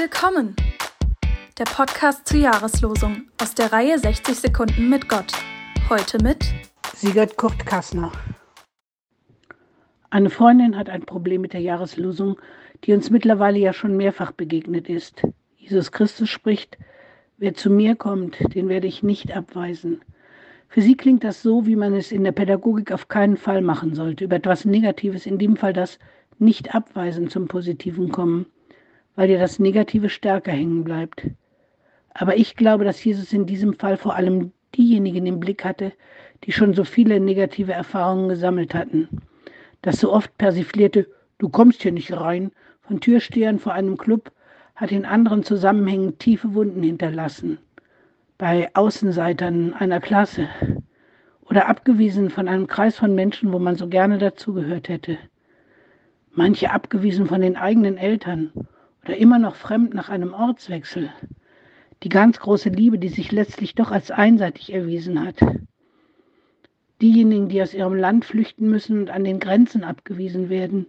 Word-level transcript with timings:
Willkommen! 0.00 0.54
Der 1.58 1.64
Podcast 1.64 2.28
zur 2.28 2.38
Jahreslosung 2.38 3.22
aus 3.42 3.56
der 3.56 3.72
Reihe 3.72 3.98
60 3.98 4.38
Sekunden 4.38 4.88
mit 4.88 5.08
Gott. 5.08 5.32
Heute 5.88 6.22
mit 6.22 6.44
Sigurd 6.94 7.36
Kurt 7.36 7.66
Kassner. 7.66 8.12
Eine 10.08 10.30
Freundin 10.30 10.76
hat 10.76 10.88
ein 10.88 11.04
Problem 11.04 11.40
mit 11.40 11.52
der 11.52 11.62
Jahreslosung, 11.62 12.38
die 12.84 12.92
uns 12.92 13.10
mittlerweile 13.10 13.58
ja 13.58 13.72
schon 13.72 13.96
mehrfach 13.96 14.30
begegnet 14.30 14.88
ist. 14.88 15.22
Jesus 15.56 15.90
Christus 15.90 16.28
spricht, 16.28 16.78
wer 17.38 17.54
zu 17.54 17.68
mir 17.68 17.96
kommt, 17.96 18.36
den 18.54 18.68
werde 18.68 18.86
ich 18.86 19.02
nicht 19.02 19.36
abweisen. 19.36 20.02
Für 20.68 20.80
sie 20.80 20.96
klingt 20.96 21.24
das 21.24 21.42
so, 21.42 21.66
wie 21.66 21.74
man 21.74 21.92
es 21.92 22.12
in 22.12 22.22
der 22.22 22.30
Pädagogik 22.30 22.92
auf 22.92 23.08
keinen 23.08 23.36
Fall 23.36 23.62
machen 23.62 23.96
sollte, 23.96 24.26
über 24.26 24.36
etwas 24.36 24.64
Negatives, 24.64 25.26
in 25.26 25.38
dem 25.38 25.56
Fall 25.56 25.72
das 25.72 25.98
Nicht-Abweisen 26.38 27.30
zum 27.30 27.48
Positiven 27.48 28.12
kommen 28.12 28.46
weil 29.18 29.26
dir 29.26 29.40
das 29.40 29.58
Negative 29.58 30.10
stärker 30.10 30.52
hängen 30.52 30.84
bleibt. 30.84 31.26
Aber 32.14 32.36
ich 32.36 32.54
glaube, 32.54 32.84
dass 32.84 33.02
Jesus 33.02 33.32
in 33.32 33.46
diesem 33.46 33.74
Fall 33.74 33.96
vor 33.96 34.14
allem 34.14 34.52
diejenigen 34.76 35.26
im 35.26 35.40
Blick 35.40 35.64
hatte, 35.64 35.90
die 36.44 36.52
schon 36.52 36.72
so 36.72 36.84
viele 36.84 37.18
negative 37.18 37.72
Erfahrungen 37.72 38.28
gesammelt 38.28 38.74
hatten. 38.76 39.08
Das 39.82 39.98
so 39.98 40.12
oft 40.12 40.38
persiflierte 40.38 41.08
Du 41.38 41.48
kommst 41.48 41.82
hier 41.82 41.90
nicht 41.90 42.12
rein 42.12 42.52
von 42.80 43.00
Türstehern 43.00 43.58
vor 43.58 43.72
einem 43.72 43.96
Club 43.96 44.30
hat 44.76 44.92
in 44.92 45.04
anderen 45.04 45.42
Zusammenhängen 45.42 46.18
tiefe 46.18 46.54
Wunden 46.54 46.84
hinterlassen. 46.84 47.58
Bei 48.38 48.70
Außenseitern 48.74 49.74
einer 49.74 49.98
Klasse 49.98 50.48
oder 51.42 51.66
abgewiesen 51.66 52.30
von 52.30 52.46
einem 52.46 52.68
Kreis 52.68 52.96
von 52.96 53.16
Menschen, 53.16 53.52
wo 53.52 53.58
man 53.58 53.74
so 53.74 53.88
gerne 53.88 54.18
dazugehört 54.18 54.88
hätte. 54.88 55.18
Manche 56.30 56.70
abgewiesen 56.70 57.26
von 57.26 57.40
den 57.40 57.56
eigenen 57.56 57.96
Eltern 57.96 58.52
oder 59.08 59.16
immer 59.16 59.38
noch 59.38 59.56
fremd 59.56 59.94
nach 59.94 60.10
einem 60.10 60.34
Ortswechsel. 60.34 61.10
Die 62.02 62.10
ganz 62.10 62.38
große 62.38 62.68
Liebe, 62.68 62.98
die 62.98 63.08
sich 63.08 63.32
letztlich 63.32 63.74
doch 63.74 63.90
als 63.90 64.10
einseitig 64.10 64.70
erwiesen 64.70 65.24
hat. 65.24 65.36
Diejenigen, 67.00 67.48
die 67.48 67.62
aus 67.62 67.72
ihrem 67.72 67.94
Land 67.94 68.26
flüchten 68.26 68.68
müssen 68.68 69.00
und 69.00 69.10
an 69.10 69.24
den 69.24 69.40
Grenzen 69.40 69.82
abgewiesen 69.82 70.50
werden. 70.50 70.88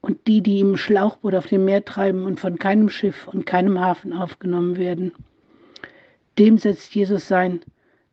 Und 0.00 0.26
die, 0.26 0.40
die 0.40 0.58
im 0.58 0.76
Schlauchboot 0.76 1.36
auf 1.36 1.46
dem 1.46 1.64
Meer 1.64 1.84
treiben 1.84 2.24
und 2.24 2.40
von 2.40 2.58
keinem 2.58 2.88
Schiff 2.88 3.28
und 3.28 3.46
keinem 3.46 3.78
Hafen 3.78 4.12
aufgenommen 4.12 4.76
werden. 4.76 5.12
Dem 6.40 6.58
setzt 6.58 6.92
Jesus 6.92 7.28
sein, 7.28 7.60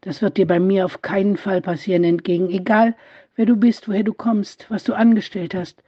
das 0.01 0.21
wird 0.21 0.37
dir 0.37 0.45
bei 0.45 0.59
mir 0.59 0.85
auf 0.85 1.01
keinen 1.01 1.35
Fall 1.35 1.61
passieren, 1.61 2.03
entgegen, 2.03 2.51
egal 2.51 2.95
wer 3.35 3.47
du 3.47 3.55
bist, 3.55 3.87
woher 3.87 4.03
du 4.03 4.13
kommst, 4.13 4.69
was 4.69 4.83
du 4.83 4.93
angestellt 4.93 5.55
hast, 5.55 5.81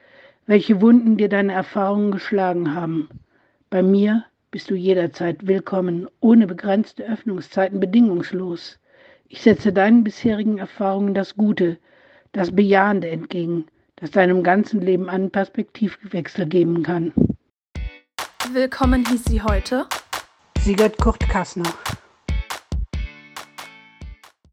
welche 0.47 0.81
Wunden 0.81 1.17
dir 1.17 1.29
deine 1.29 1.53
Erfahrungen 1.53 2.11
geschlagen 2.11 2.73
haben. 2.73 3.09
Bei 3.73 3.81
mir 3.81 4.23
bist 4.51 4.69
du 4.69 4.75
jederzeit 4.75 5.47
willkommen, 5.47 6.07
ohne 6.19 6.45
begrenzte 6.45 7.05
Öffnungszeiten, 7.05 7.79
bedingungslos. 7.79 8.77
Ich 9.27 9.41
setze 9.41 9.73
deinen 9.73 10.03
bisherigen 10.03 10.59
Erfahrungen 10.59 11.15
das 11.15 11.33
Gute, 11.33 11.79
das 12.33 12.55
Bejahende 12.55 13.09
entgegen, 13.09 13.65
das 13.95 14.11
deinem 14.11 14.43
ganzen 14.43 14.79
Leben 14.79 15.09
einen 15.09 15.31
Perspektivwechsel 15.31 16.45
geben 16.45 16.83
kann. 16.83 17.13
Willkommen 18.51 19.07
hieß 19.07 19.25
sie 19.25 19.41
heute 19.41 19.87
Sigurd 20.59 20.95
Kurt 20.99 21.21
Kassner. 21.21 21.73